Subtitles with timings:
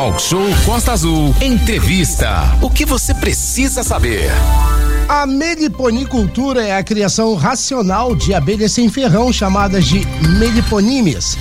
[0.00, 1.34] Talk Show Costa Azul.
[1.42, 2.56] Entrevista.
[2.62, 4.30] O que você precisa saber?
[5.06, 10.00] A meliponicultura é a criação racional de abelhas sem ferrão, chamadas de
[10.38, 11.36] meliponímias.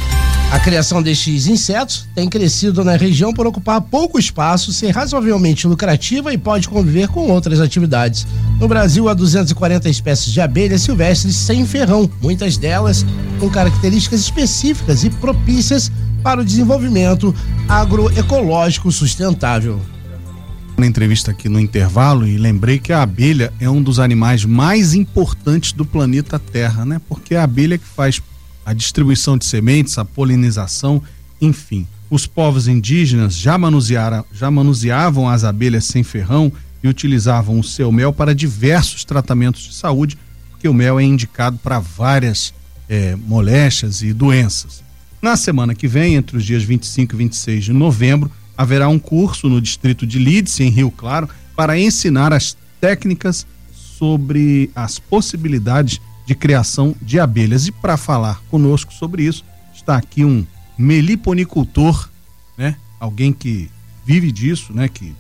[0.52, 6.34] A criação destes insetos tem crescido na região por ocupar pouco espaço, ser razoavelmente lucrativa
[6.34, 8.28] e pode conviver com outras atividades.
[8.60, 13.06] No Brasil, há 240 espécies de abelhas silvestres sem ferrão, muitas delas
[13.40, 15.90] com características específicas e propícias
[16.24, 17.34] para o desenvolvimento
[17.68, 19.80] agroecológico sustentável.
[20.78, 24.94] Na entrevista aqui no intervalo e lembrei que a abelha é um dos animais mais
[24.94, 27.02] importantes do planeta Terra, né?
[27.08, 28.22] Porque é a abelha que faz
[28.66, 31.02] a distribuição de sementes, a polinização,
[31.42, 31.86] enfim.
[32.10, 36.52] Os povos indígenas já, manusearam, já manuseavam as abelhas sem ferrão
[36.82, 40.18] e utilizavam o seu mel para diversos tratamentos de saúde,
[40.50, 42.54] porque o mel é indicado para várias
[42.88, 44.82] é, moléstias e doenças.
[45.22, 49.50] Na semana que vem, entre os dias 25 e 26 de novembro, haverá um curso
[49.50, 51.28] no distrito de Lídice, em Rio Claro,
[51.58, 57.68] para ensinar as técnicas sobre as possibilidades de criação de abelhas.
[57.68, 60.46] E para falar conosco sobre isso, está aqui um
[60.78, 62.10] meliponicultor,
[62.58, 62.78] né?
[62.98, 63.70] Alguém que
[64.06, 64.88] vive disso, né?
[64.88, 65.14] Que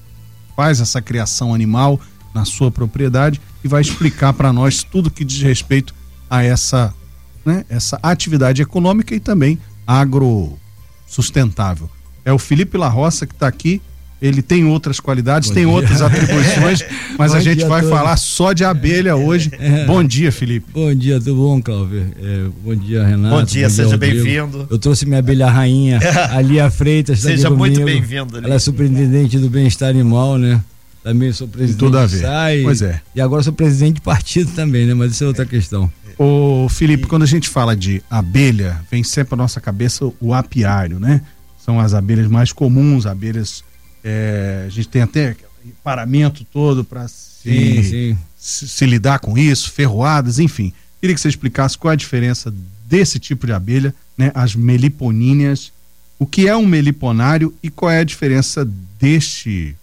[0.55, 1.99] faz essa criação animal
[2.33, 5.93] na sua propriedade e vai explicar para nós tudo que diz respeito
[6.29, 6.93] a essa,
[7.45, 7.65] né?
[7.67, 9.59] Essa atividade econômica e também
[9.89, 10.55] agro
[11.07, 11.89] sustentável.
[12.23, 13.81] É o Felipe La Roça que está aqui.
[14.21, 15.73] Ele tem outras qualidades, Bom tem dia.
[15.73, 16.83] outras atribuições,
[17.17, 19.49] mas a gente vai falar só de abelha hoje.
[19.57, 19.85] É.
[19.85, 20.69] Bom dia, Felipe.
[20.73, 22.05] Bom dia, tudo bom, Cláudio?
[22.21, 23.35] É, bom dia, Renato.
[23.37, 24.67] Bom dia, bom seja bem-vindo.
[24.69, 25.99] Eu trouxe minha abelha rainha,
[26.35, 27.21] ali à Freitas.
[27.21, 28.37] Tá seja muito bem-vindo.
[28.37, 30.61] Ela é superintendente do bem-estar animal, né?
[31.09, 32.19] Também sou presidente Tudo a ver.
[32.19, 33.02] SAI, pois é.
[33.15, 34.93] E agora sou presidente de partido também, né?
[34.93, 35.91] Mas isso é outra questão.
[36.19, 40.99] Ô, Felipe, quando a gente fala de abelha, vem sempre à nossa cabeça o apiário,
[40.99, 41.23] né?
[41.65, 43.63] São as abelhas mais comuns, abelhas.
[44.03, 45.35] É, a gente tem até
[45.83, 50.71] paramento todo para se, se, se, lidar com isso, ferroadas, enfim.
[51.02, 52.53] Queria que você explicasse qual é a diferença
[52.87, 54.31] desse tipo de abelha, né?
[54.36, 55.71] As meliponíneas.
[56.20, 59.76] O que é um meliponário e qual é a diferença deste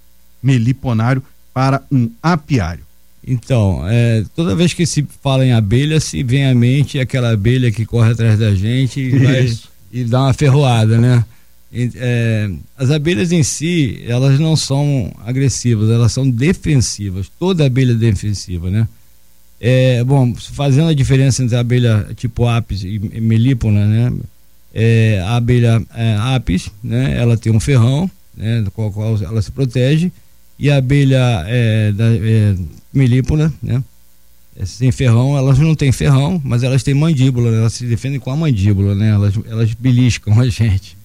[0.47, 2.87] meliponário para um apiário?
[3.27, 7.73] Então, é, toda vez que se fala em abelha, se vem à mente aquela abelha
[7.73, 9.53] que corre atrás da gente e, vai,
[9.91, 11.25] e dá uma ferroada, né?
[11.73, 12.49] E, é,
[12.79, 17.29] as abelhas em si, elas não são agressivas, elas são defensivas.
[17.37, 18.87] Toda abelha é defensiva, né?
[19.61, 24.13] É, bom, fazendo a diferença entre a abelha tipo apis e melípona, né?
[24.73, 27.17] É, a abelha é, apis, né?
[27.19, 28.63] Ela tem um ferrão, né?
[28.63, 30.13] Do qual, qual ela se protege
[30.59, 32.57] e a abelha é, da, é,
[32.93, 33.83] melípona, né?
[34.65, 37.59] Sem ferrão, elas não têm ferrão, mas elas têm mandíbula, né?
[37.59, 39.11] elas se defendem com a mandíbula, né?
[39.11, 40.97] Elas, elas beliscam a gente.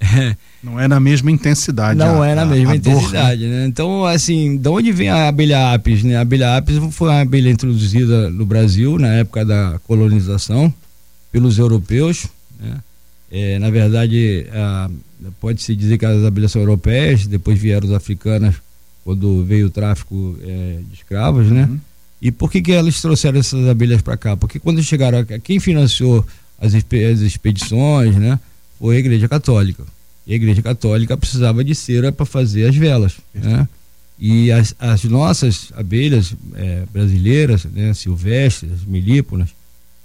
[0.62, 1.96] Não é na mesma intensidade.
[1.96, 3.60] Não a, é na mesma a, a intensidade, dor, né?
[3.60, 3.66] né?
[3.66, 6.16] Então, assim, de onde vem a abelha apis, né?
[6.16, 10.72] A abelha apis foi uma abelha introduzida no Brasil na época da colonização
[11.30, 12.26] pelos europeus,
[12.60, 12.78] né?
[13.30, 14.46] É, na verdade,
[15.40, 18.56] pode-se dizer que as abelhas são europeias, depois vieram as africanas
[19.08, 21.64] quando veio o tráfico é, de escravos, né?
[21.64, 21.80] Uhum.
[22.20, 24.36] E por que, que elas trouxeram essas abelhas para cá?
[24.36, 26.26] Porque quando chegaram, quem financiou
[26.60, 28.38] as, as expedições, né?
[28.78, 29.82] Foi a Igreja Católica.
[30.26, 33.66] E a Igreja Católica precisava de cera para fazer as velas, né?
[34.18, 39.48] E as, as nossas abelhas é, brasileiras, né, silvestres, melíponas,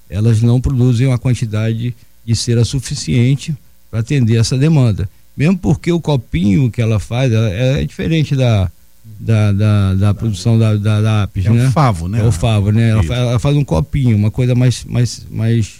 [0.10, 1.94] elas não produzem uma quantidade
[2.26, 3.54] de cera suficiente
[3.92, 5.10] para atender essa demanda.
[5.36, 8.72] Mesmo porque o copinho que ela faz ela é diferente da,
[9.04, 11.68] da, da, da produção da, da, da Apis, é né?
[11.68, 12.20] o favo, né?
[12.20, 12.90] É o favo, né?
[12.90, 15.76] Ela faz, ela faz, um copinho, uma coisa mais, mais, mais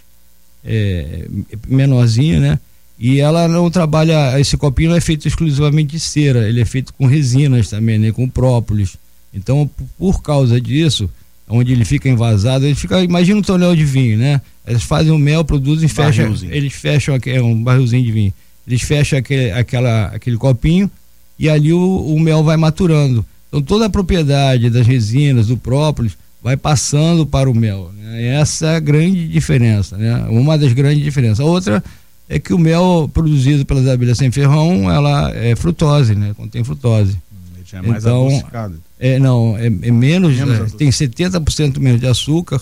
[0.64, 1.28] é,
[1.68, 2.60] menorzinha, né?
[3.00, 6.94] E ela não trabalha, esse copinho não é feito exclusivamente de cera, ele é feito
[6.94, 8.12] com resinas também, né?
[8.12, 8.98] Com própolis.
[9.34, 11.10] Então, por causa disso,
[11.48, 14.42] onde ele fica envasado, ele fica, imagina um tonel de vinho, né?
[14.66, 18.34] Eles fazem o mel, produzem, fecham, eles fecham é um barrilzinho de vinho.
[18.66, 20.90] Eles fecham aquele, aquela, aquele copinho
[21.38, 23.26] e ali o, o mel vai maturando.
[23.48, 27.92] Então toda a propriedade das resinas, do própolis, vai passando para o mel.
[27.98, 28.26] Né?
[28.26, 30.26] Essa é a grande diferença, né?
[30.30, 31.40] Uma das grandes diferenças.
[31.40, 31.84] A outra
[32.28, 36.34] é que o mel produzido pelas abelhas sem ferrão, ela é frutose, né?
[36.36, 37.18] Contém frutose.
[37.56, 38.76] Ele já é mais então, adocicado.
[39.00, 42.62] É, não, é, é menos, menos é, tem 70% menos de açúcar,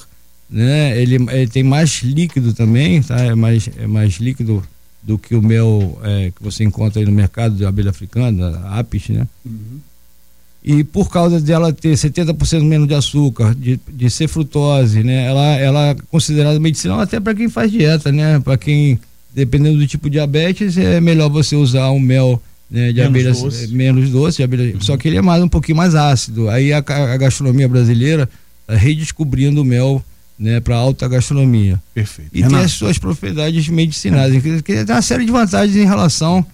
[0.49, 0.99] né?
[1.01, 3.19] Ele, ele tem mais líquido também, tá?
[3.19, 4.63] É mais, é mais líquido
[5.01, 9.09] do que o mel é, que você encontra aí no mercado de abelha africana, apis,
[9.09, 9.27] né?
[9.45, 9.79] Uhum.
[10.63, 15.25] E por causa dela ter 70% menos de açúcar, de, de ser frutose, né?
[15.25, 18.39] Ela, ela é considerada medicinal até para quem faz dieta, né?
[18.39, 18.99] Para quem,
[19.33, 23.41] dependendo do tipo de diabetes, é melhor você usar um mel né, de menos abelhas
[23.41, 23.67] doce.
[23.73, 24.81] menos doce, de abelha, uhum.
[24.81, 26.47] só que ele é mais um pouquinho mais ácido.
[26.47, 28.29] Aí a, a gastronomia brasileira
[28.61, 30.03] está redescobrindo o mel
[30.37, 31.81] né, para alta gastronomia.
[31.93, 32.31] Perfeito.
[32.33, 32.55] E Renato.
[32.55, 34.39] tem as suas propriedades medicinais, é.
[34.39, 36.45] que, tem uma série de vantagens em relação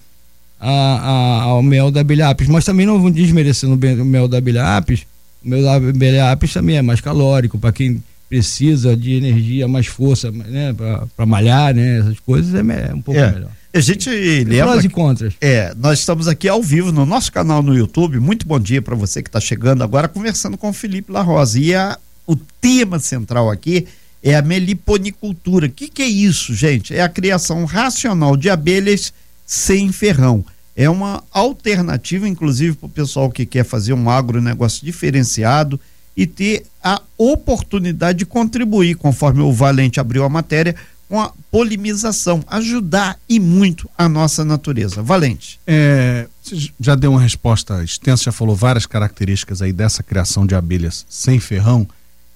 [0.60, 4.38] a, a, ao mel da abelha apis, mas também não vou desmerecendo o mel da
[4.38, 5.06] abelha apis,
[5.44, 9.86] o mel da abelha apis também é mais calórico, para quem precisa de energia, mais
[9.86, 10.74] força, né,
[11.16, 13.32] para malhar, né, essas coisas é, é um pouco é.
[13.32, 13.50] melhor.
[13.72, 14.84] A gente lembra.
[14.84, 15.34] e contras.
[15.40, 18.18] É, nós estamos aqui ao vivo no nosso canal no YouTube.
[18.18, 21.60] Muito bom dia para você que está chegando agora, conversando com o Felipe La Rosa.
[21.60, 21.98] E a,
[22.28, 23.86] o tema central aqui
[24.22, 25.66] é a meliponicultura.
[25.66, 26.94] O que, que é isso, gente?
[26.94, 29.12] É a criação racional de abelhas
[29.46, 30.44] sem ferrão.
[30.76, 35.80] É uma alternativa, inclusive, para o pessoal que quer fazer um agronegócio diferenciado
[36.14, 40.76] e ter a oportunidade de contribuir, conforme o Valente abriu a matéria,
[41.08, 45.02] com a polinização, ajudar e muito a nossa natureza.
[45.02, 45.58] Valente.
[45.66, 50.54] É, você já deu uma resposta extensa, já falou várias características aí dessa criação de
[50.54, 51.88] abelhas sem ferrão.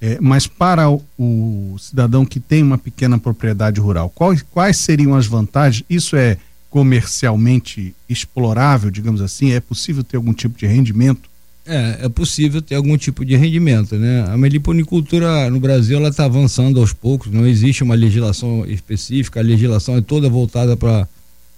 [0.04, 5.26] É, mas para o, cidadão que tem uma pequena propriedade rural, quais, quais seriam as
[5.26, 5.84] vantagens?
[5.88, 6.37] Isso é
[6.69, 9.52] comercialmente explorável, digamos assim?
[9.52, 11.31] É possível ter algum tipo de rendimento?
[11.64, 14.25] É, é possível ter algum tipo de rendimento, né?
[14.28, 19.43] A meliponicultura no Brasil ela está avançando aos poucos, não existe uma legislação específica, a
[19.44, 21.06] legislação é toda voltada para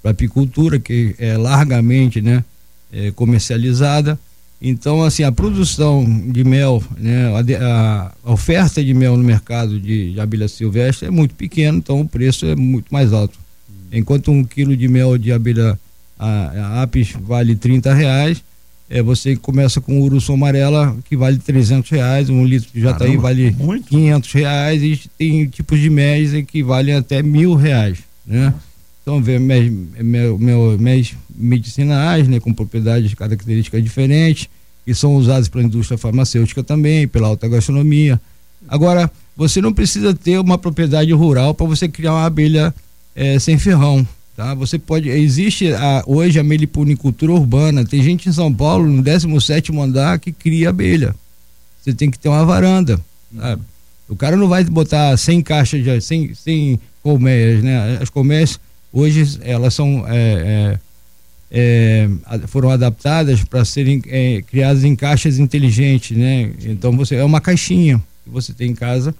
[0.04, 2.44] a apicultura, que é largamente, né,
[2.92, 4.18] é comercializada.
[4.66, 6.02] Então, assim, a produção
[6.32, 7.26] de mel, né,
[7.60, 12.00] a, a oferta de mel no mercado de, de, abelha silvestre é muito pequena, então
[12.00, 13.38] o preço é muito mais alto.
[13.92, 15.78] Enquanto um quilo de mel de abelha
[16.18, 16.28] a,
[16.78, 18.42] a apis vale 30 reais,
[18.88, 23.08] é, você começa com o urso amarela que vale 300 reais, um litro de jataí
[23.08, 23.88] Caramba, vale muito.
[23.88, 28.54] 500 reais e tem tipos de méis que valem até mil reais, né?
[29.02, 34.48] Então, vê méis medicinais, né, com propriedades, características diferentes,
[34.84, 38.20] que são usados pela indústria farmacêutica também, pela alta gastronomia.
[38.68, 42.74] Agora, você não precisa ter uma propriedade rural para você criar uma abelha
[43.14, 44.06] é, sem ferrão.
[44.36, 44.54] Tá?
[44.54, 45.08] Você pode.
[45.08, 47.84] Existe a, hoje a meliponicultura urbana.
[47.84, 51.14] Tem gente em São Paulo, no 17 andar, que cria abelha.
[51.80, 53.00] Você tem que ter uma varanda.
[53.36, 53.62] Sabe?
[54.08, 57.98] O cara não vai botar 100 caixas de 100, 100 colmeias, né?
[58.00, 58.58] As colmeias
[58.92, 60.78] hoje elas são é, é,
[61.50, 62.08] é,
[62.46, 66.50] foram adaptadas para serem é, criadas em caixas inteligentes, né?
[66.64, 69.14] Então você é uma caixinha que você tem em casa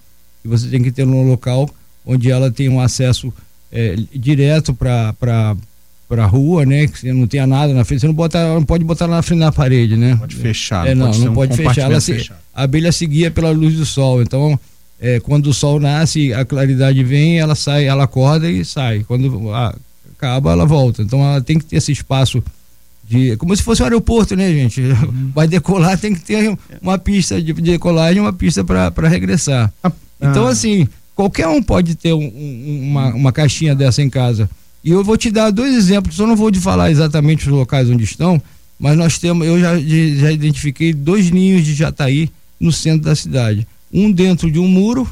[0.45, 1.69] e você tem que ter no local
[2.05, 3.33] onde ela tem um acesso
[3.73, 5.15] é, direto para
[6.07, 6.87] para rua, né?
[6.87, 9.41] Que você não tenha nada na frente, você não bota, não pode botar na frente
[9.41, 10.17] da parede, né?
[10.17, 10.87] Pode fechar.
[10.87, 11.91] É, não, não, não pode fechar.
[11.91, 14.59] Ela se, a abelha seguia pela luz do sol, então
[15.01, 19.05] é, quando o sol nasce, a claridade vem, ela sai, ela acorda e sai.
[19.07, 19.75] Quando a,
[20.25, 21.03] acaba, ela volta.
[21.03, 22.43] Então ela tem que ter esse espaço
[23.05, 23.37] de.
[23.37, 24.81] Como se fosse um aeroporto, né, gente?
[24.81, 25.31] Uhum.
[25.35, 29.73] Vai decolar, tem que ter uma pista de decolagem e uma pista para regressar.
[29.83, 34.49] Ah, então, assim, qualquer um pode ter um, um, uma, uma caixinha dessa em casa.
[34.83, 37.89] E eu vou te dar dois exemplos, eu não vou te falar exatamente os locais
[37.89, 38.41] onde estão,
[38.79, 42.31] mas nós temos, eu já, já identifiquei dois ninhos de jataí
[42.61, 43.67] no centro da cidade.
[43.93, 45.09] Um dentro de um muro,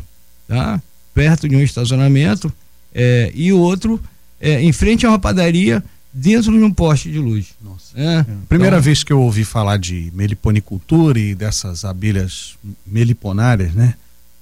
[0.47, 0.81] tá?
[1.15, 2.53] Perto de um estacionamento,
[2.95, 3.99] é, e o outro
[4.43, 7.55] é, em frente a uma padaria dentro de um poste de luz.
[7.63, 7.93] Nossa.
[7.95, 13.95] É, Primeira então, vez que eu ouvi falar de meliponicultura e dessas abelhas meliponárias, né?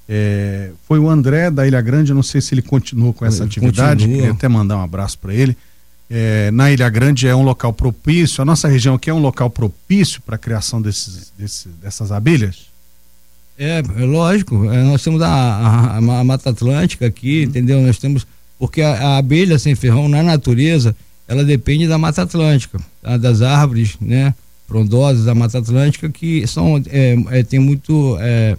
[0.09, 3.45] É, foi o André da Ilha Grande, eu não sei se ele continua com essa
[3.45, 4.17] ele atividade, continua.
[4.17, 5.57] queria até mandar um abraço para ele.
[6.11, 9.49] É, na Ilha Grande é um local propício, a nossa região aqui é um local
[9.49, 12.67] propício para a criação desses, desses, dessas abelhas?
[13.57, 17.51] É, é lógico, é, nós temos a, a, a, Mata Atlântica aqui, uhum.
[17.51, 17.81] entendeu?
[17.81, 18.27] Nós temos
[18.61, 20.95] porque a, a, abelha sem ferrão na natureza
[21.27, 23.17] ela depende da Mata Atlântica, tá?
[23.17, 24.35] das árvores, né,
[24.69, 28.57] frondosas da Mata Atlântica que são é, é, tem muito é,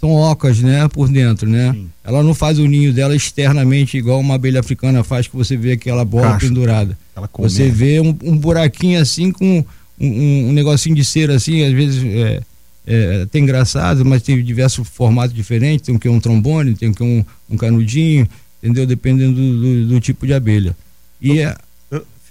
[0.00, 1.72] são ocas, né, por dentro, né?
[1.72, 1.88] Sim.
[2.04, 5.72] Ela não faz o ninho dela externamente igual uma abelha africana faz que você vê
[5.72, 6.46] aquela bola Caixa.
[6.46, 6.98] pendurada.
[7.38, 9.64] Você vê um, um, buraquinho assim com
[10.00, 12.42] um, um, negocinho de cera assim, às vezes é,
[12.86, 16.88] é, tem engraçado, mas tem diversos formatos diferentes, tem um que é um trombone, tem
[16.88, 18.28] um que é um, um canudinho,
[18.62, 18.86] entendeu?
[18.86, 20.76] Dependendo do, do, do tipo de abelha.
[21.20, 21.56] E é,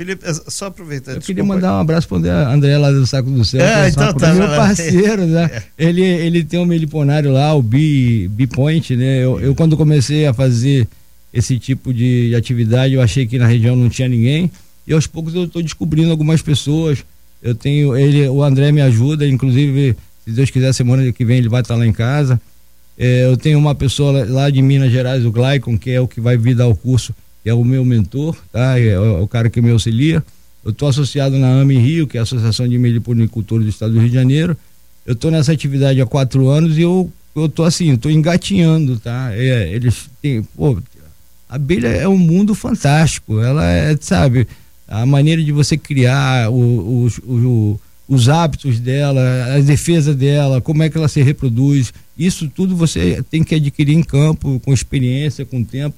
[0.02, 1.12] Felipe, é só aproveitar.
[1.12, 1.26] Eu desculpa.
[1.28, 3.62] queria mandar um abraço para o André lá do Saco do Céu.
[3.62, 4.34] É, então tá.
[4.34, 5.50] Meu parceiro, né?
[5.52, 5.64] É.
[5.78, 9.24] Ele, ele tem um meliponário lá, o B, B Point, né?
[9.24, 10.88] Eu, eu, quando comecei a fazer
[11.32, 14.52] esse tipo de atividade, eu achei que na região não tinha ninguém.
[14.88, 17.06] E aos poucos eu estou descobrindo algumas pessoas.
[17.42, 19.96] Eu tenho, ele, o André me ajuda, inclusive,
[20.26, 22.42] se Deus quiser, semana que vem ele vai estar lá em casa.
[22.98, 26.22] É, eu tenho uma pessoa lá de Minas Gerais, o Glaicon, que é o que
[26.22, 28.80] vai vir dar o curso, que é o meu mentor, tá?
[28.80, 30.24] É o, é o cara que me auxilia.
[30.64, 34.00] Eu estou associado na AME Rio, que é a Associação de Meliponicultura do Estado do
[34.00, 34.56] Rio de Janeiro.
[35.06, 39.30] Eu estou nessa atividade há quatro anos e eu eu tô assim, estou engatinhando, tá?
[39.34, 40.78] É, eles têm, pô,
[41.50, 43.40] a abelha é um mundo fantástico.
[43.40, 44.48] Ela é, sabe,
[44.88, 49.22] a maneira de você criar o, o, o, os hábitos dela,
[49.56, 51.94] a defesa dela, como é que ela se reproduz.
[52.22, 55.96] Isso tudo você tem que adquirir em campo, com experiência, com tempo.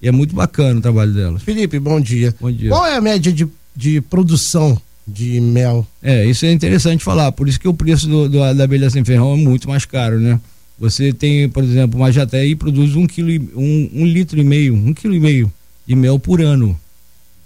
[0.00, 1.38] E é muito bacana o trabalho dela.
[1.38, 2.34] Felipe, bom dia.
[2.40, 2.70] Bom dia.
[2.70, 3.46] Qual é a média de,
[3.76, 5.86] de produção de mel?
[6.02, 7.32] É, isso é interessante falar.
[7.32, 10.18] Por isso que o preço do, do, da abelha sem ferrão é muito mais caro,
[10.18, 10.40] né?
[10.78, 14.94] Você tem, por exemplo, uma jataí produz um, quilo, um, um litro e meio, um
[14.94, 15.52] quilo e meio
[15.86, 16.78] de mel por ano.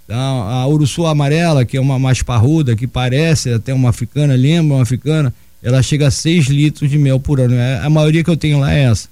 [0.07, 0.15] Tá?
[0.15, 4.83] A uruçu amarela, que é uma mais parruda, que parece até uma africana, lembra uma
[4.83, 7.55] africana, ela chega a 6 litros de mel por ano.
[7.55, 9.07] É, a maioria que eu tenho lá é essa.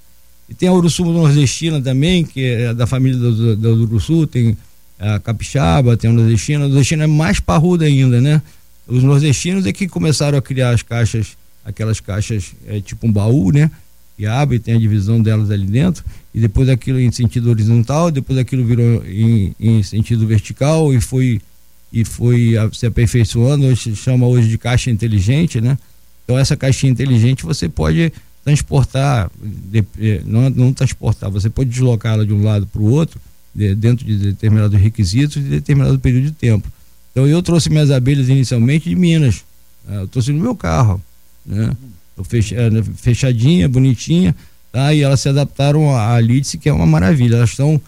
[0.48, 4.56] E tem a uruçu nordestina também, que é da família do, do, do tem
[4.98, 6.66] a capixaba, tem a nordestina.
[6.66, 8.42] A nordestina é mais parruda ainda, né?
[8.86, 13.50] Os nordestinos é que começaram a criar as caixas, aquelas caixas é, tipo um baú,
[13.50, 13.70] né?
[14.22, 18.38] que abre, tem a divisão delas ali dentro, e depois aquilo em sentido horizontal, depois
[18.38, 21.40] aquilo virou em, em sentido vertical e foi
[21.92, 25.76] e foi se aperfeiçoando, hoje chama hoje de caixa inteligente, né?
[26.24, 28.12] Então essa caixinha inteligente você pode
[28.44, 29.30] transportar,
[29.98, 33.20] eh, não, não transportar, você pode deslocá-la de um lado para o outro,
[33.54, 36.68] de, dentro de determinados requisitos de determinado período de tempo.
[37.10, 39.44] Então eu trouxe minhas abelhas inicialmente de Minas,
[39.86, 39.98] né?
[40.02, 41.00] eu trouxe no meu carro,
[41.44, 41.76] né?
[42.18, 44.34] É, fechadinha, bonitinha,
[44.70, 44.92] tá?
[44.94, 47.36] E elas se adaptaram à Lidse, que é uma maravilha.
[47.36, 47.80] Elas estão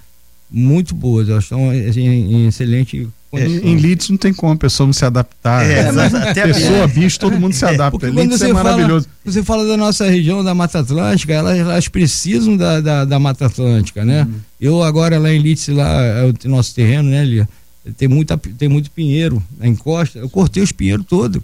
[0.51, 4.87] muito boas, elas estão assim, em excelente é, em Leeds não tem como a pessoa
[4.87, 5.65] não se adaptar.
[5.65, 8.07] É, mas até pessoa, bicho, todo mundo se adapta.
[8.07, 9.07] É, Leeds é maravilhoso.
[9.07, 13.19] Fala, você fala da nossa região da Mata Atlântica, elas, elas precisam da, da, da,
[13.19, 14.23] Mata Atlântica, né?
[14.23, 14.35] Uhum.
[14.61, 17.49] Eu agora lá em Leeds, lá é o nosso terreno, né, Lia?
[17.97, 20.19] Tem, muita, tem muito pinheiro na encosta.
[20.19, 21.43] Eu cortei os pinheiros todos.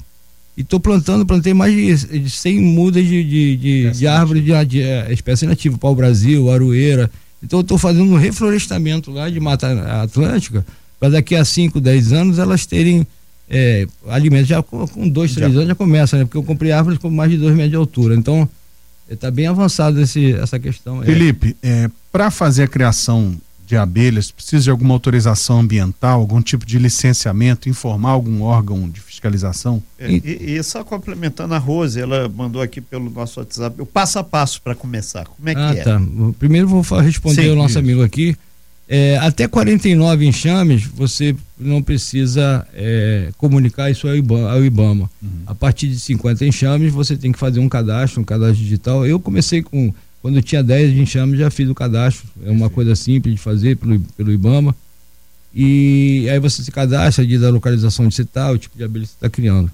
[0.57, 4.65] E estou plantando, plantei mais de, de 100 mudas de, de, de, de árvore de,
[4.65, 7.11] de é, espécie nativa, pau-brasil, aroeira.
[7.43, 9.69] Então estou fazendo um reflorestamento lá de Mata
[10.03, 10.65] Atlântica,
[11.01, 13.07] para daqui a 5, 10 anos elas terem
[13.49, 14.47] é, alimentos.
[14.47, 16.25] Já com 2, 3 anos já começa, né?
[16.25, 18.15] Porque eu comprei árvores com mais de 2 metros de altura.
[18.15, 18.49] Então
[19.09, 21.03] está bem avançado esse, essa questão.
[21.03, 26.67] Felipe, é, para fazer a criação de abelhas, precisa de alguma autorização ambiental, algum tipo
[26.67, 29.81] de licenciamento, informar algum órgão de fiscalização?
[29.97, 34.19] É, e, e, só complementando a Rose, ela mandou aqui pelo nosso WhatsApp o passo
[34.19, 35.25] a passo para começar.
[35.25, 35.83] Como é que ah, é?
[35.85, 36.01] Tá.
[36.39, 37.79] Primeiro vou responder Sim, o nosso isso.
[37.79, 38.37] amigo aqui.
[38.93, 44.51] É, até 49 enxames, você não precisa é, comunicar isso ao IBAMA.
[44.51, 45.09] Ao IBAMA.
[45.23, 45.31] Uhum.
[45.47, 49.07] A partir de 50 enxames, você tem que fazer um cadastro, um cadastro digital.
[49.07, 52.29] Eu comecei com quando eu tinha 10 de enxame, já fiz o cadastro.
[52.45, 54.75] É uma coisa simples de fazer pelo, pelo IBAMA.
[55.55, 59.05] E aí você se cadastra, diz a localização de você está, o tipo de abelha
[59.05, 59.71] que você está criando.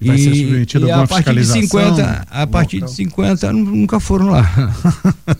[0.00, 4.26] Vai e, ser submetido e a partir de 50, a partir de 50 nunca foram
[4.26, 4.42] lá.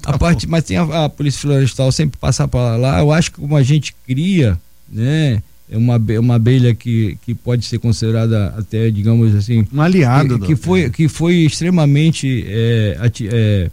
[0.00, 2.98] tá a parte, mas tem a, a, Polícia Florestal sempre passa para lá.
[3.00, 4.58] Eu acho que como a gente cria,
[4.90, 10.38] né, é uma uma abelha que, que pode ser considerada até, digamos assim, um aliado
[10.38, 13.70] que, que foi que foi extremamente é, é,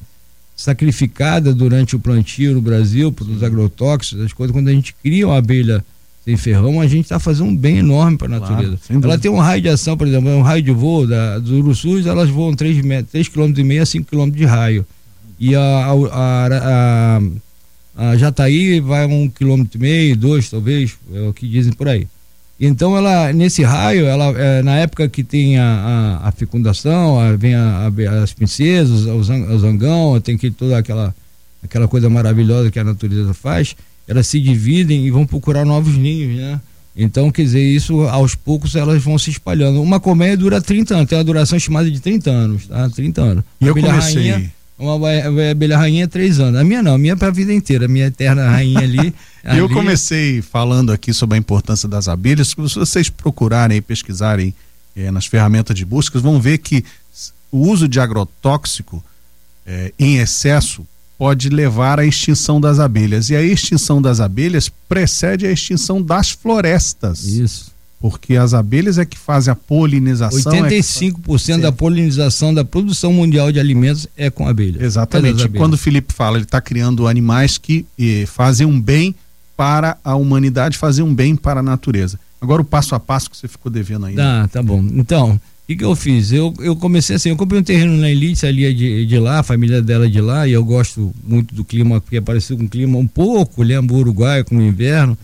[0.54, 5.38] sacrificada durante o plantio no Brasil, pelos agrotóxicos, as coisas, quando a gente cria uma
[5.38, 5.84] abelha
[6.24, 8.78] sem ferrão, a gente está fazendo um bem enorme para a natureza.
[8.88, 11.52] Claro, ela tem um raio de ação, por exemplo, um raio de voo da, dos
[11.52, 14.86] urussus, elas voam 3,5 km a 5 km de raio.
[15.38, 17.20] E a, a,
[17.98, 22.08] a, a Jataí vai a 1,5 km, 2 talvez, é o que dizem por aí.
[22.60, 27.36] Então ela nesse raio, ela é, na época que tem a, a, a fecundação, a,
[27.36, 31.14] vem as princesas, o zangão, tem que toda aquela
[31.62, 33.76] aquela coisa maravilhosa que a natureza faz,
[34.08, 36.60] elas se dividem e vão procurar novos ninhos, né?
[36.96, 39.82] Então, quer dizer, isso aos poucos elas vão se espalhando.
[39.82, 42.90] Uma colmeia dura 30 anos, tem uma duração estimada de 30 anos, tá?
[42.90, 43.44] 30 anos.
[43.60, 44.32] E eu comecei...
[44.32, 44.96] Rainha, uma
[45.52, 46.60] abelha rainha é três anos.
[46.60, 47.86] A minha não, a minha é para a vida inteira.
[47.86, 49.14] A minha eterna rainha ali.
[49.44, 49.60] ali...
[49.60, 52.50] Eu comecei falando aqui sobre a importância das abelhas.
[52.50, 54.54] Se vocês procurarem e pesquisarem
[54.96, 56.84] é, nas ferramentas de busca, vão ver que
[57.52, 59.04] o uso de agrotóxico
[59.66, 60.86] é, em excesso
[61.24, 63.30] pode levar à extinção das abelhas.
[63.30, 67.24] E a extinção das abelhas precede a extinção das florestas.
[67.24, 70.52] Isso porque as abelhas é que fazem a polinização.
[70.52, 74.84] 85% é da polinização da produção mundial de alimentos é com abelhas.
[74.84, 75.46] Exatamente.
[75.46, 75.58] Abelhas.
[75.58, 79.16] Quando o Felipe fala, ele está criando animais que eh, fazem um bem
[79.56, 82.20] para a humanidade, fazem um bem para a natureza.
[82.42, 84.16] Agora o passo a passo que você ficou devendo aí.
[84.16, 84.86] Tá, tá bom.
[84.92, 86.34] Então, o que, que eu fiz?
[86.34, 89.44] Eu, eu comecei assim, eu comprei um terreno na Elite ali de, de lá, a
[89.44, 92.68] família dela de lá, e eu gosto muito do clima, porque é parecido com um
[92.68, 95.18] clima um pouco, lembra o Uruguai com o inverno.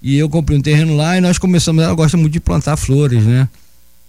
[0.00, 3.24] E eu comprei um terreno lá e nós começamos, ela gosta muito de plantar flores,
[3.24, 3.46] né?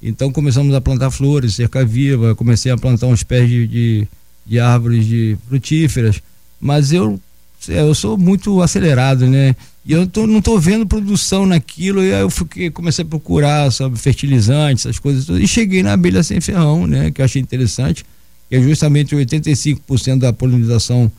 [0.02, 4.08] Então começamos a plantar flores, cerca viva, comecei a plantar uns pés de, de,
[4.46, 6.22] de árvores de frutíferas,
[6.60, 7.20] mas eu
[7.68, 9.56] eu sou muito acelerado, né?
[9.86, 13.72] E eu tô, não estou vendo produção naquilo, e aí eu fiquei, comecei a procurar
[13.72, 17.12] sobre fertilizantes, essas coisas todas, e cheguei na abelha sem ferrão, né?
[17.12, 18.04] Que eu achei interessante,
[18.50, 21.12] que é justamente 85% da polinização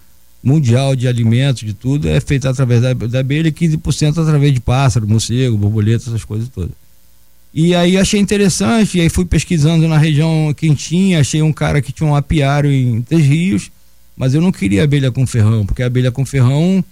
[0.43, 4.61] mundial de alimentos, de tudo, é feita através da, da abelha e 15% através de
[4.61, 6.71] pássaro, morcego, borboleta, essas coisas todas.
[7.55, 11.91] E aí achei interessante, e aí fui pesquisando na região quentinha, achei um cara que
[11.91, 13.71] tinha um apiário em Três Rios,
[14.17, 16.83] mas eu não queria abelha com ferrão, porque a abelha com ferrão,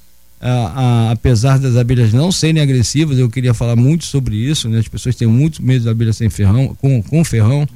[0.40, 4.78] a, a, apesar das abelhas não serem agressivas, eu queria falar muito sobre isso, né?
[4.78, 7.66] As pessoas têm muito medo da abelha sem ferrão, com, com ferrão.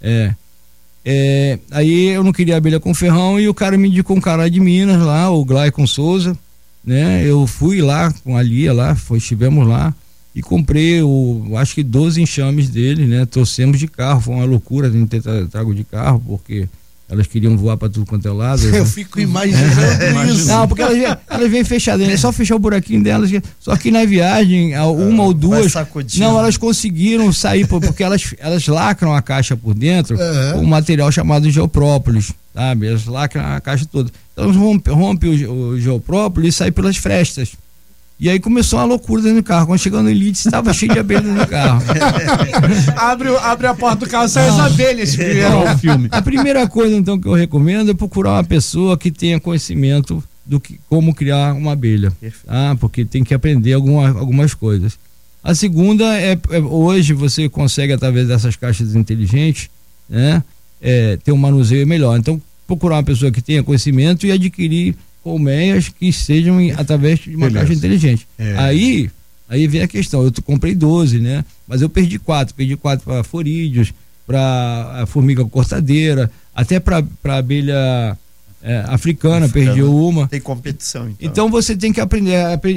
[0.00, 0.34] É,
[1.04, 4.48] é, aí eu não queria abelha com ferrão e o cara me indicou um cara
[4.48, 6.38] de Minas lá, o Glaicon Souza,
[6.84, 7.24] né?
[7.26, 9.92] Eu fui lá com a Lia lá, foi, estivemos lá
[10.34, 13.26] e comprei o, acho que 12 enxames dele, né?
[13.26, 16.68] Trouxemos de carro, foi uma loucura a gente ter trago de carro, porque
[17.08, 18.64] elas queriam voar para tudo quanto é lado.
[18.64, 20.46] Eu fico imaginando isso.
[20.48, 23.30] Não, porque elas, vêm, elas vêm fechadas, é só fechar o buraquinho delas.
[23.60, 25.72] Só que na viagem, uma ah, ou duas.
[26.16, 30.52] Não, elas conseguiram sair, porque elas, elas lacram a caixa por dentro uhum.
[30.52, 32.88] com um material chamado geoprópolis, sabe?
[32.88, 34.10] Elas lacram a caixa toda.
[34.32, 37.52] Então elas rompem rompe o, o geoprópolis e saem pelas frestas.
[38.24, 39.66] E aí começou uma loucura dentro do carro.
[39.66, 41.82] Quando chegou no Elite, estava cheio de abelhas no carro.
[42.96, 45.18] abre, abre a porta do carro, sai as abelhas.
[45.18, 46.08] É, filme.
[46.10, 50.58] A primeira coisa, então, que eu recomendo é procurar uma pessoa que tenha conhecimento do
[50.58, 52.14] que, como criar uma abelha.
[52.48, 54.98] Ah, porque tem que aprender alguma, algumas coisas.
[55.42, 59.68] A segunda é, é, hoje você consegue, através dessas caixas inteligentes,
[60.08, 60.42] né,
[60.80, 62.18] é, ter um manuseio melhor.
[62.18, 67.30] Então, procurar uma pessoa que tenha conhecimento e adquirir colmeias que sejam em, através de
[67.30, 67.60] uma Beleza.
[67.60, 68.28] caixa inteligente.
[68.38, 68.54] É.
[68.58, 69.10] Aí,
[69.48, 71.42] aí vem a questão, eu comprei 12, né?
[71.66, 73.94] Mas eu perdi quatro, perdi quatro para forídeos,
[74.26, 78.16] para formiga cortadeira, até para abelha
[78.62, 80.28] é, africana, perdi uma.
[80.28, 81.16] Tem competição, então.
[81.30, 82.36] Então você tem que aprender.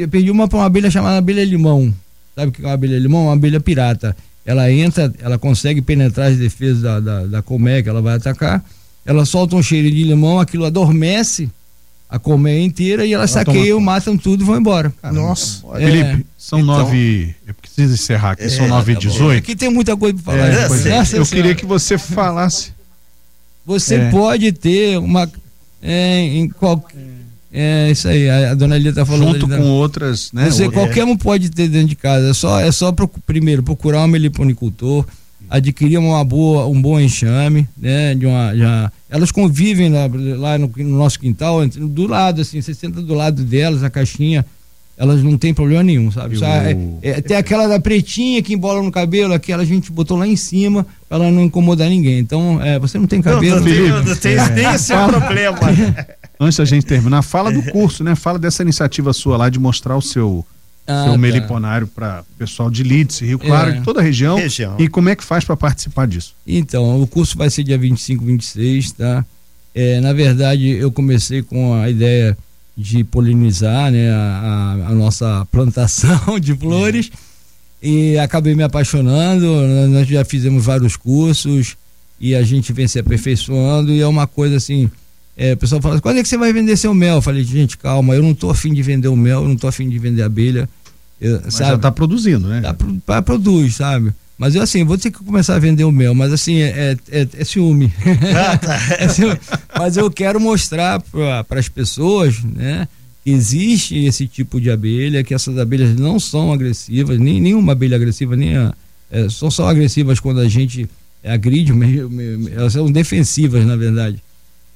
[0.10, 1.94] Perdi uma para uma abelha chamada abelha limão.
[2.34, 3.26] Sabe o que é uma abelha limão?
[3.26, 4.16] Uma abelha pirata.
[4.46, 8.64] Ela entra, ela consegue penetrar as defesas da, da, da colmeia que ela vai atacar.
[9.06, 11.50] Ela solta um cheiro de limão, aquilo adormece
[12.10, 14.94] a colmeia inteira e elas saqueiam, matam tudo e vão embora.
[15.02, 15.62] Caramba, Nossa.
[15.76, 17.36] É, Felipe, são então, nove.
[17.46, 19.40] Eu preciso encerrar aqui, é, são nove e tá dezoito.
[19.40, 20.48] Aqui tem muita coisa para falar.
[20.48, 21.04] É, né?
[21.14, 21.18] é.
[21.18, 22.72] Eu queria que você falasse.
[23.66, 24.10] Você é.
[24.10, 25.30] pode ter uma.
[25.82, 27.18] É, em qualquer.
[27.52, 29.40] É isso aí, a, a dona Lia está falando.
[29.40, 30.50] Junto com outras, né?
[30.50, 32.30] Você, qualquer um pode ter dentro de casa.
[32.30, 35.06] É só, é só pro, primeiro procurar um meliponicultor
[35.50, 38.16] adquirir uma boa, um bom enxame, né?
[38.16, 42.74] De uma, já, elas convivem lá, lá no, no, nosso quintal, do lado, assim, você
[42.74, 44.46] senta do lado delas, a caixinha,
[44.98, 46.38] elas não tem problema nenhum, sabe?
[46.38, 50.18] Só, é, é, tem aquela da pretinha que embola no cabelo, aquela a gente botou
[50.18, 52.18] lá em cima para ela não incomodar ninguém.
[52.18, 53.62] Então, é, você não tem cabelo.
[53.62, 55.60] Não, não, não tem, nem esse é problema.
[56.40, 58.16] Antes da gente terminar, fala do curso, né?
[58.16, 60.46] Fala dessa iniciativa sua lá de mostrar o seu
[60.88, 61.18] ah, seu tá.
[61.18, 63.74] meliponário para pessoal de Leeds, Rio Claro, é.
[63.74, 64.38] de toda a região.
[64.38, 64.76] região.
[64.80, 66.34] E como é que faz para participar disso?
[66.46, 69.26] Então, o curso vai ser dia 25, 26, tá?
[69.76, 72.36] É, na verdade, eu comecei com a ideia
[72.76, 77.12] de polinizar né, a, a, nossa plantação de flores
[77.82, 79.48] e acabei me apaixonando.
[79.90, 81.76] Nós já fizemos vários cursos
[82.20, 84.90] e a gente vem se aperfeiçoando e é uma coisa assim.
[85.36, 87.16] É, o pessoal fala, assim, quando é que você vai vender seu mel?
[87.16, 89.68] Eu falei, gente, calma, eu não tô afim de vender o mel, eu não tô
[89.68, 90.68] afim de vender abelha.
[91.20, 91.72] Eu, mas sabe?
[91.72, 92.62] já tá produzindo, né?
[93.06, 94.14] Tá, produz, sabe?
[94.38, 97.28] Mas eu assim, vou ter que começar a vender o mel, mas assim, é, é,
[97.38, 97.92] é ciúme.
[98.36, 98.80] Ah, tá.
[99.00, 99.40] é ciúme.
[99.78, 102.88] Mas eu quero mostrar para as pessoas, né?
[103.24, 107.96] Que existe esse tipo de abelha, que essas abelhas não são agressivas, nem nenhuma abelha
[107.96, 108.74] agressiva, nem a,
[109.10, 110.88] é, são só agressivas quando a gente
[111.24, 111.74] agride,
[112.56, 114.22] elas são defensivas, na verdade.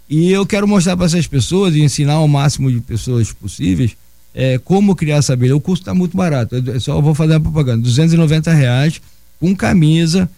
[0.09, 3.95] E eu quero mostrar para essas pessoas e ensinar ao máximo de pessoas possíveis
[4.33, 5.55] é, como criar essa abelha.
[5.55, 6.55] O custo está muito barato.
[6.55, 7.81] Eu só vou fazer a propaganda.
[7.81, 9.01] 290 reais,
[9.39, 10.29] com camisa,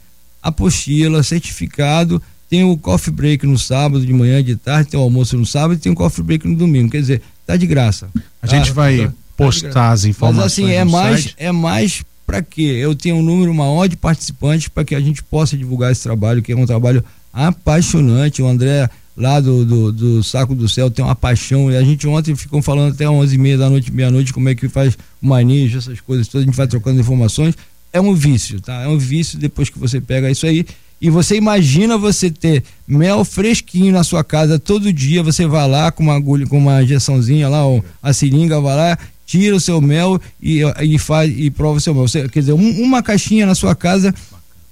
[0.42, 2.22] apostila, certificado.
[2.50, 5.74] Tem o coffee break no sábado, de manhã, de tarde, tem o almoço no sábado
[5.74, 6.92] e tem o coffee break no domingo.
[6.92, 8.10] Quer dizer, tá de graça.
[8.42, 8.56] A tá?
[8.56, 10.44] gente vai tá, postar tá as informações.
[10.44, 11.36] Mas assim, é mais, site.
[11.38, 12.62] é mais para quê?
[12.62, 16.42] Eu tenho um número maior de participantes para que a gente possa divulgar esse trabalho,
[16.42, 18.42] que é um trabalho apaixonante.
[18.42, 21.72] O André lá do, do, do, Saco do Céu tem uma paixão.
[21.72, 24.56] E a gente ontem ficou falando até 11 e meia da noite, meia-noite, como é
[24.56, 26.44] que faz o manejo, essas coisas todas.
[26.44, 27.56] A gente vai trocando informações.
[27.92, 28.82] É um vício, tá?
[28.82, 30.66] É um vício depois que você pega isso aí.
[31.00, 35.92] E você imagina você ter mel fresquinho na sua casa todo dia, você vai lá
[35.92, 39.82] com uma agulha, com uma injeçãozinha lá, ou a seringa vai lá tira o seu
[39.82, 42.08] mel e, e faz e prova o seu mel.
[42.08, 44.14] Você, quer dizer, um, uma caixinha na sua casa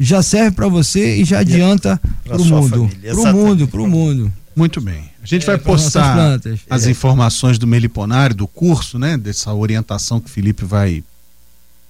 [0.04, 2.90] já serve para você e já adianta para o mundo.
[3.02, 4.34] Para o mundo, para o mundo.
[4.56, 5.10] Muito bem.
[5.22, 6.92] A gente é, vai postar as é.
[6.92, 9.18] informações do Meliponário, do curso, né?
[9.18, 11.04] Dessa orientação que o Felipe vai,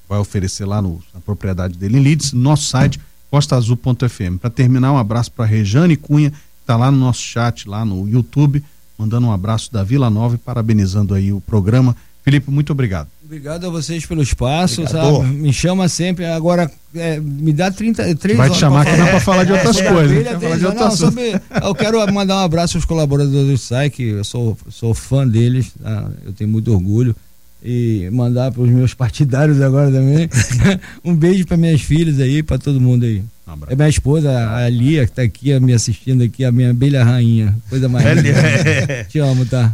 [0.08, 3.00] vai oferecer lá no, na propriedade dele em Leeds, no nosso site,
[3.32, 4.38] costaazul.fm.
[4.40, 8.08] Para terminar, um abraço para Rejane Cunha, que está lá no nosso chat, lá no
[8.10, 8.64] YouTube,
[8.98, 11.96] mandando um abraço da Vila Nova e parabenizando aí o programa.
[12.24, 13.08] Felipe, muito obrigado.
[13.32, 15.26] Obrigado a vocês pelo espaço, sabe?
[15.26, 16.26] Me chama sempre.
[16.26, 19.78] Agora, é, me dá 30, 3 Vai te chamar que dá para falar de outras
[19.78, 20.28] é, coisas.
[20.28, 24.04] falar de outras não, sobre, eu quero mandar um abraço aos colaboradores do SAI, que
[24.04, 26.12] eu sou, sou fã deles, tá?
[26.26, 27.16] eu tenho muito orgulho.
[27.64, 30.30] E mandar para os meus partidários agora também.
[31.02, 33.24] um beijo para minhas filhas aí, para todo mundo aí.
[33.48, 37.02] Um é minha esposa, a Lia, que está aqui me assistindo aqui, a minha abelha
[37.02, 37.56] rainha.
[37.70, 38.04] Coisa mais.
[39.08, 39.74] Te amo, tá?